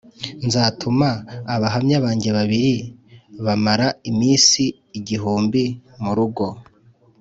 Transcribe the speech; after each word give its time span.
Nzatuma 0.47 1.09
abahamya 1.55 1.97
banjye 2.05 2.29
babiri 2.37 2.73
bamara 3.45 3.87
iminsi 4.11 4.63
igihumbi 4.97 5.63
murugo 6.03 6.45